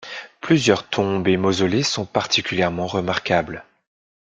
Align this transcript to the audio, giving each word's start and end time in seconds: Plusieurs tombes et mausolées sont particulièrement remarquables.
Plusieurs 0.39 0.87
tombes 0.89 1.27
et 1.27 1.37
mausolées 1.37 1.83
sont 1.83 2.07
particulièrement 2.07 2.87
remarquables. 2.87 3.63